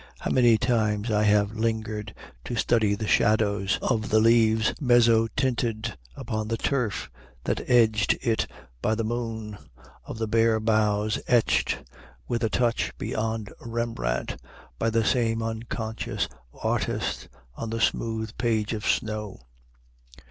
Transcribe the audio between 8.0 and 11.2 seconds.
it by the moon, of the bare boughs